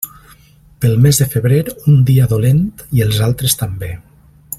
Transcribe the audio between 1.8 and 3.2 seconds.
un dia dolent i